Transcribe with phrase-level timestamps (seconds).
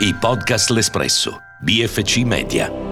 [0.00, 1.42] I podcast L'Espresso.
[1.58, 2.87] BFC Media.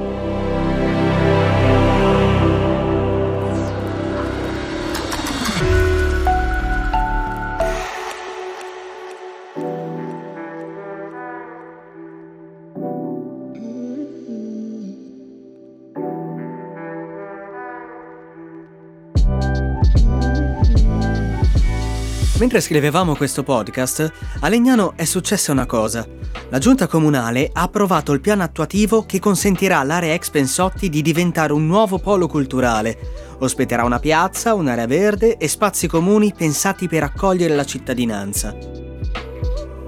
[22.38, 26.06] Mentre scrivevamo questo podcast, a Legnano è successa una cosa.
[26.50, 31.54] La giunta comunale ha approvato il piano attuativo che consentirà all'area ex Pensotti di diventare
[31.54, 32.98] un nuovo polo culturale.
[33.38, 38.54] Ospiterà una piazza, un'area verde e spazi comuni pensati per accogliere la cittadinanza.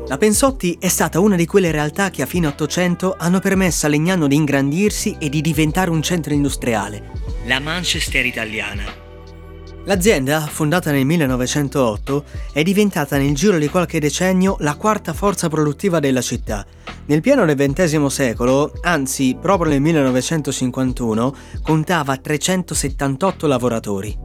[0.06, 3.90] La Pensotti è stata una di quelle realtà che a fine Ottocento hanno permesso a
[3.90, 7.10] Legnano di ingrandirsi e di diventare un centro industriale.
[7.44, 9.06] La Manchester italiana.
[9.88, 15.98] L'azienda, fondata nel 1908, è diventata nel giro di qualche decennio la quarta forza produttiva
[15.98, 16.66] della città.
[17.06, 24.18] Nel pieno del XX secolo, anzi proprio nel 1951, contava 378 lavoratori.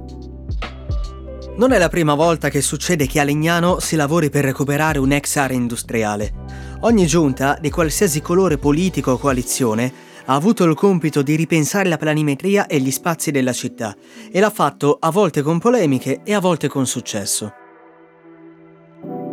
[1.56, 5.38] Non è la prima volta che succede che a Legnano si lavori per recuperare un'ex
[5.38, 6.34] area industriale.
[6.82, 9.94] Ogni giunta, di qualsiasi colore politico o coalizione,
[10.26, 13.96] ha avuto il compito di ripensare la planimetria e gli spazi della città
[14.32, 17.54] e l'ha fatto a volte con polemiche e a volte con successo.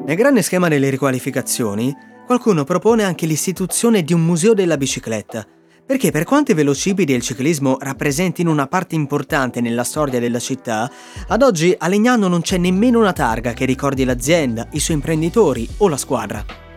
[0.06, 1.94] Nel grande schema delle riqualificazioni,
[2.26, 5.46] qualcuno propone anche l'istituzione di un museo della bicicletta,
[5.86, 10.38] perché per quanto i velocipedi e il ciclismo rappresentino una parte importante nella storia della
[10.38, 10.90] città,
[11.28, 15.68] ad oggi a Legnano non c'è nemmeno una targa che ricordi l'azienda, i suoi imprenditori
[15.78, 16.69] o la squadra.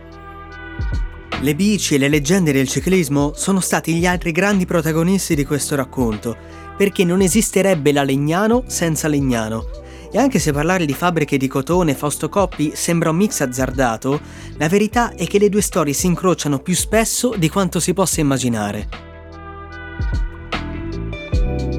[1.44, 5.76] Le bici e le leggende del ciclismo sono stati gli altri grandi protagonisti di questo
[5.76, 6.38] racconto,
[6.78, 9.66] perché non esisterebbe la Legnano senza Legnano.
[10.10, 14.22] E anche se parlare di fabbriche di cotone e Fausto Coppi sembra un mix azzardato,
[14.56, 18.22] la verità è che le due storie si incrociano più spesso di quanto si possa
[18.22, 18.88] immaginare.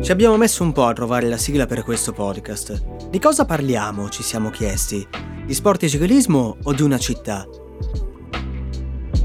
[0.02, 3.08] Ci abbiamo messo un po' a trovare la sigla per questo podcast.
[3.08, 5.08] Di cosa parliamo, ci siamo chiesti?
[5.46, 7.48] Di sport e ciclismo o di una città?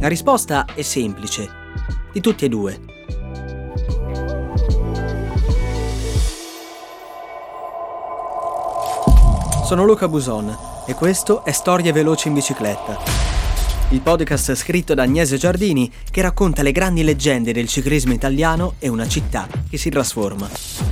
[0.02, 1.50] La risposta è semplice,
[2.14, 2.80] di tutti e due.
[9.66, 12.98] Sono Luca Buson e questo è Storie veloci in bicicletta.
[13.90, 18.88] Il podcast scritto da Agnese Giardini che racconta le grandi leggende del ciclismo italiano e
[18.88, 20.89] una città che si trasforma.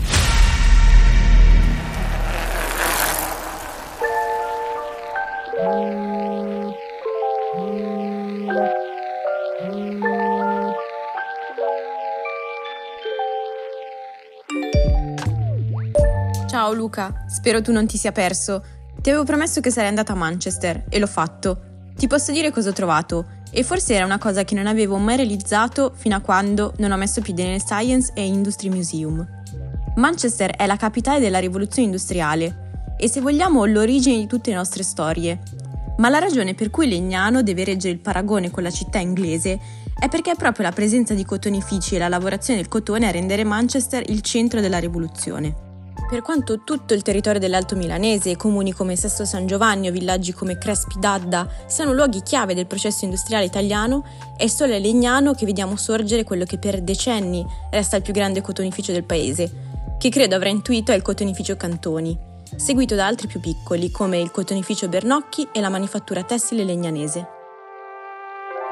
[16.67, 18.61] Ciao Luca, spero tu non ti sia perso.
[19.01, 21.61] Ti avevo promesso che sarei andata a Manchester e l'ho fatto.
[21.95, 25.15] Ti posso dire cosa ho trovato e forse era una cosa che non avevo mai
[25.15, 29.25] realizzato fino a quando non ho messo piede nel Science e Industry Museum.
[29.95, 34.83] Manchester è la capitale della rivoluzione industriale e se vogliamo l'origine di tutte le nostre
[34.83, 35.39] storie.
[35.99, 39.57] Ma la ragione per cui Legnano deve reggere il paragone con la città inglese
[39.97, 43.45] è perché è proprio la presenza di cotonifici e la lavorazione del cotone a rendere
[43.45, 45.66] Manchester il centro della rivoluzione.
[46.05, 50.57] Per quanto tutto il territorio dell'Alto Milanese, comuni come Sesto San Giovanni o villaggi come
[50.57, 54.05] Crespi d'Adda siano luoghi chiave del processo industriale italiano,
[54.37, 58.39] è solo a Legnano che vediamo sorgere quello che per decenni resta il più grande
[58.39, 59.51] cotonificio del paese,
[59.97, 62.17] che credo avrà intuito è il cotonificio Cantoni,
[62.55, 67.27] seguito da altri più piccoli come il cotonificio Bernocchi e la manifattura tessile legnanese.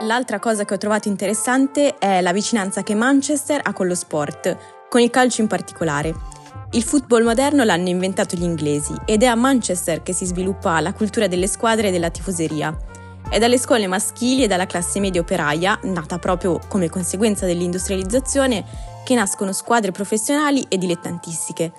[0.02, 4.58] L'altra cosa che ho trovato interessante è la vicinanza che Manchester ha con lo sport,
[4.90, 6.35] con il calcio in particolare.
[6.76, 10.92] Il football moderno l'hanno inventato gli inglesi ed è a Manchester che si sviluppa la
[10.92, 12.78] cultura delle squadre e della tifoseria.
[13.30, 18.66] È dalle scuole maschili e dalla classe media operaia, nata proprio come conseguenza dell'industrializzazione,
[19.06, 21.72] che nascono squadre professionali e dilettantistiche.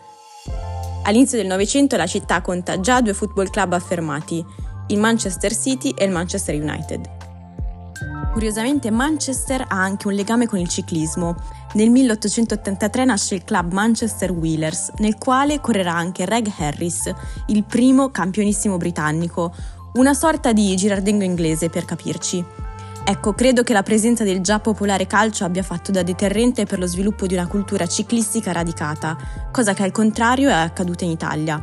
[1.02, 4.42] All'inizio del Novecento la città conta già due football club affermati,
[4.86, 7.10] il Manchester City e il Manchester United.
[8.32, 11.36] Curiosamente Manchester ha anche un legame con il ciclismo.
[11.76, 17.12] Nel 1883 nasce il club Manchester Wheelers, nel quale correrà anche Reg Harris,
[17.48, 19.52] il primo campionissimo britannico,
[19.96, 22.44] Una sorta di girardengo inglese per capirci.
[23.04, 26.86] Ecco, credo che la presenza del già popolare calcio abbia fatto da deterrente per lo
[26.86, 29.16] sviluppo di una cultura ciclistica radicata,
[29.52, 31.60] cosa che al contrario è accaduta in Italia.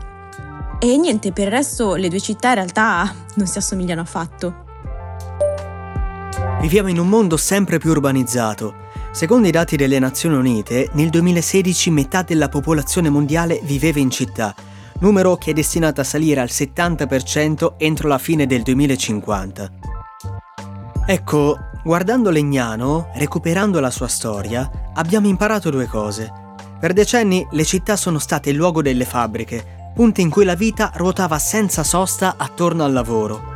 [0.80, 4.66] E niente, per il resto le due città in realtà non si assomigliano affatto.
[6.62, 8.83] Viviamo in un mondo sempre più urbanizzato.
[9.14, 14.56] Secondo i dati delle Nazioni Unite, nel 2016 metà della popolazione mondiale viveva in città,
[15.02, 19.72] numero che è destinato a salire al 70% entro la fine del 2050.
[21.06, 26.34] Ecco, guardando Legnano, recuperando la sua storia, abbiamo imparato due cose.
[26.80, 30.92] Per decenni le città sono state il luogo delle fabbriche, punti in cui la vita
[30.96, 33.53] ruotava senza sosta attorno al lavoro.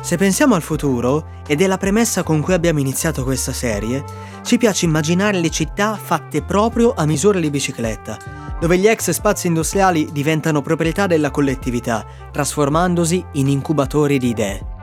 [0.00, 4.02] Se pensiamo al futuro, ed è la premessa con cui abbiamo iniziato questa serie,
[4.42, 8.16] ci piace immaginare le città fatte proprio a misura di bicicletta,
[8.58, 14.78] dove gli ex spazi industriali diventano proprietà della collettività, trasformandosi in incubatori di idee.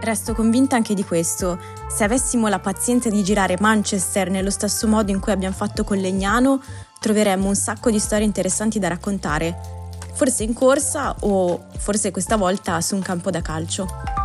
[0.00, 1.58] Resto convinta anche di questo.
[1.88, 5.98] Se avessimo la pazienza di girare Manchester nello stesso modo in cui abbiamo fatto con
[5.98, 6.60] Legnano,
[7.00, 9.58] troveremmo un sacco di storie interessanti da raccontare.
[10.12, 14.15] Forse in corsa o forse questa volta su un campo da calcio.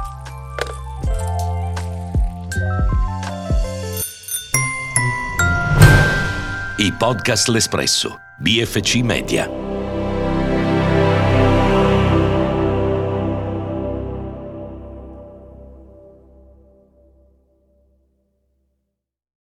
[6.82, 9.61] I podcast L'Espresso, BFC Media.